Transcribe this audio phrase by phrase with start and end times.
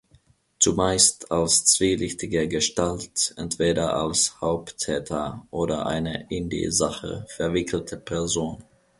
[0.57, 8.63] Zumeist als zwielichtige Gestalt, entweder als Haupttäter oder eine in die Sache verwickelte Person.